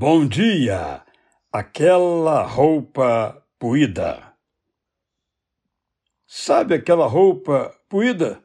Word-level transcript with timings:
Bom 0.00 0.28
dia! 0.28 1.02
Aquela 1.52 2.44
roupa 2.44 3.44
puída. 3.58 4.32
Sabe 6.24 6.74
aquela 6.74 7.08
roupa 7.08 7.74
puída? 7.88 8.40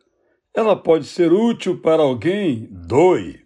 Ela 0.52 0.76
pode 0.76 1.06
ser 1.06 1.32
útil 1.32 1.80
para 1.80 2.02
alguém, 2.02 2.68
doe. 2.72 3.46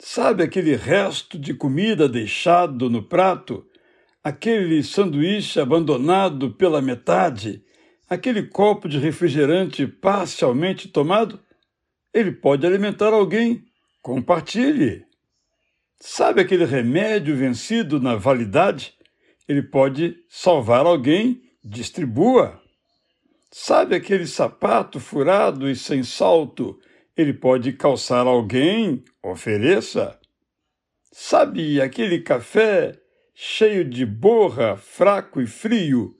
Sabe 0.00 0.42
aquele 0.42 0.76
resto 0.76 1.38
de 1.38 1.52
comida 1.52 2.08
deixado 2.08 2.88
no 2.88 3.02
prato? 3.02 3.66
Aquele 4.24 4.82
sanduíche 4.82 5.60
abandonado 5.60 6.54
pela 6.54 6.80
metade? 6.80 7.62
Aquele 8.08 8.44
copo 8.44 8.88
de 8.88 8.98
refrigerante 8.98 9.86
parcialmente 9.86 10.88
tomado? 10.88 11.38
Ele 12.14 12.32
pode 12.32 12.66
alimentar 12.66 13.12
alguém. 13.12 13.62
Compartilhe. 14.00 15.06
Sabe 16.00 16.40
aquele 16.40 16.64
remédio 16.64 17.36
vencido 17.36 17.98
na 17.98 18.14
validade? 18.14 18.94
Ele 19.48 19.62
pode 19.62 20.16
salvar 20.28 20.86
alguém, 20.86 21.42
distribua. 21.64 22.60
Sabe 23.50 23.96
aquele 23.96 24.26
sapato 24.26 25.00
furado 25.00 25.68
e 25.68 25.74
sem 25.74 26.04
salto? 26.04 26.78
Ele 27.16 27.32
pode 27.32 27.72
calçar 27.72 28.26
alguém, 28.26 29.02
ofereça. 29.22 30.18
Sabe 31.10 31.80
aquele 31.80 32.20
café 32.20 32.96
cheio 33.34 33.84
de 33.84 34.06
borra, 34.06 34.76
fraco 34.76 35.40
e 35.40 35.46
frio? 35.48 36.14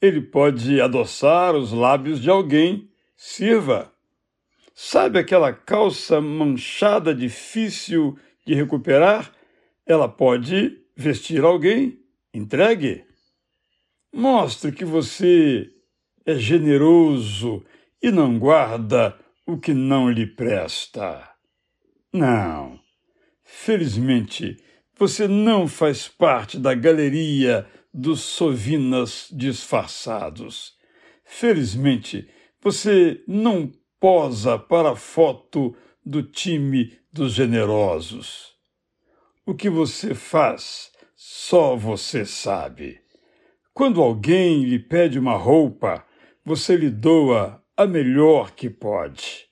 Ele 0.00 0.20
pode 0.20 0.80
adoçar 0.80 1.56
os 1.56 1.72
lábios 1.72 2.20
de 2.20 2.30
alguém, 2.30 2.88
sirva. 3.16 3.92
Sabe 4.74 5.18
aquela 5.18 5.52
calça 5.52 6.20
manchada, 6.20 7.12
difícil 7.12 8.16
de 8.44 8.54
recuperar, 8.54 9.32
ela 9.86 10.08
pode 10.08 10.78
vestir 10.96 11.42
alguém. 11.42 12.00
Entregue. 12.32 13.04
Mostre 14.12 14.72
que 14.72 14.84
você 14.84 15.70
é 16.26 16.34
generoso 16.36 17.64
e 18.02 18.10
não 18.10 18.38
guarda 18.38 19.16
o 19.46 19.58
que 19.58 19.74
não 19.74 20.10
lhe 20.10 20.26
presta. 20.26 21.28
Não. 22.12 22.78
Felizmente, 23.42 24.56
você 24.96 25.28
não 25.28 25.66
faz 25.68 26.08
parte 26.08 26.58
da 26.58 26.74
galeria 26.74 27.66
dos 27.92 28.20
sovinas 28.20 29.28
disfarçados. 29.30 30.74
Felizmente, 31.24 32.28
você 32.60 33.22
não 33.26 33.70
posa 34.00 34.58
para 34.58 34.90
a 34.90 34.96
foto 34.96 35.76
do 36.04 36.22
time 36.22 36.98
dos 37.12 37.32
generosos. 37.32 38.52
O 39.46 39.54
que 39.54 39.70
você 39.70 40.14
faz, 40.14 40.90
só 41.14 41.74
você 41.76 42.26
sabe. 42.26 43.00
Quando 43.72 44.02
alguém 44.02 44.64
lhe 44.64 44.78
pede 44.78 45.18
uma 45.18 45.36
roupa, 45.36 46.04
você 46.44 46.76
lhe 46.76 46.90
doa 46.90 47.62
a 47.76 47.86
melhor 47.86 48.52
que 48.52 48.68
pode. 48.68 49.46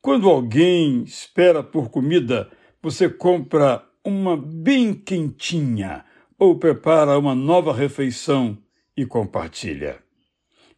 Quando 0.00 0.28
alguém 0.28 1.02
espera 1.02 1.62
por 1.62 1.88
comida, 1.88 2.50
você 2.82 3.08
compra 3.08 3.82
uma 4.04 4.36
bem 4.36 4.92
quentinha 4.92 6.04
ou 6.38 6.58
prepara 6.58 7.18
uma 7.18 7.34
nova 7.34 7.72
refeição 7.72 8.58
e 8.96 9.06
compartilha. 9.06 10.02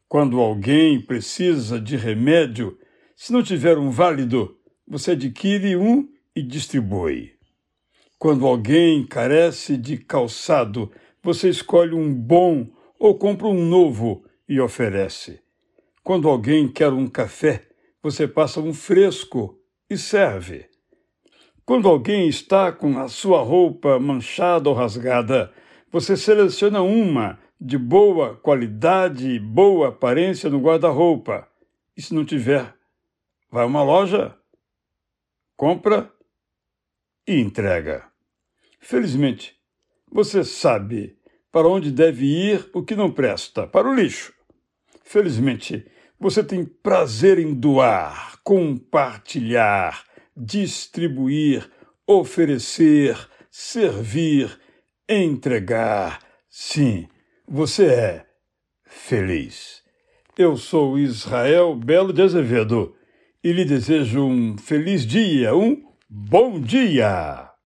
Quando 0.08 0.38
alguém 0.38 1.00
precisa 1.00 1.80
de 1.80 1.96
remédio, 1.96 2.78
se 3.16 3.32
não 3.32 3.42
tiver 3.42 3.76
um 3.78 3.90
válido, 3.90 4.56
você 4.86 5.12
adquire 5.12 5.76
um 5.76 6.08
e 6.34 6.42
distribui. 6.42 7.32
Quando 8.18 8.46
alguém 8.46 9.06
carece 9.06 9.76
de 9.76 9.98
calçado, 9.98 10.90
você 11.22 11.48
escolhe 11.48 11.94
um 11.94 12.14
bom 12.14 12.68
ou 12.98 13.18
compra 13.18 13.48
um 13.48 13.66
novo 13.66 14.24
e 14.48 14.60
oferece. 14.60 15.40
Quando 16.02 16.28
alguém 16.28 16.68
quer 16.68 16.92
um 16.92 17.06
café, 17.06 17.66
você 18.02 18.28
passa 18.28 18.60
um 18.60 18.72
fresco 18.72 19.58
e 19.90 19.98
serve. 19.98 20.66
Quando 21.64 21.88
alguém 21.88 22.28
está 22.28 22.70
com 22.70 22.96
a 22.98 23.08
sua 23.08 23.42
roupa 23.42 23.98
manchada 23.98 24.68
ou 24.68 24.74
rasgada, 24.74 25.52
você 25.90 26.16
seleciona 26.16 26.80
uma 26.80 27.38
de 27.60 27.76
boa 27.76 28.36
qualidade 28.36 29.28
e 29.28 29.40
boa 29.40 29.88
aparência 29.88 30.48
no 30.48 30.60
guarda-roupa. 30.60 31.48
E 31.96 32.02
se 32.02 32.14
não 32.14 32.24
tiver, 32.24 32.72
vai 33.50 33.64
a 33.64 33.66
uma 33.66 33.82
loja, 33.82 34.36
compra 35.56 36.12
e 37.26 37.40
entrega. 37.40 38.04
Felizmente, 38.78 39.56
você 40.10 40.44
sabe 40.44 41.18
para 41.50 41.66
onde 41.66 41.90
deve 41.90 42.26
ir 42.26 42.70
o 42.74 42.82
que 42.82 42.94
não 42.94 43.10
presta 43.10 43.66
para 43.66 43.88
o 43.88 43.94
lixo. 43.94 44.32
Felizmente, 45.02 45.86
você 46.20 46.44
tem 46.44 46.64
prazer 46.64 47.38
em 47.38 47.54
doar, 47.54 48.40
compartilhar, 48.42 50.04
distribuir, 50.36 51.68
oferecer, 52.06 53.16
servir, 53.50 54.58
entregar. 55.08 56.20
Sim, 56.48 57.08
você 57.48 57.86
é 57.86 58.26
feliz. 58.84 59.82
Eu 60.36 60.56
sou 60.56 60.98
Israel 60.98 61.74
Belo 61.74 62.12
de 62.12 62.22
Azevedo 62.22 62.94
e 63.46 63.52
lhe 63.52 63.64
desejo 63.64 64.24
um 64.24 64.58
feliz 64.58 65.06
dia, 65.06 65.54
um 65.54 65.80
bom 66.10 66.60
dia! 66.60 67.45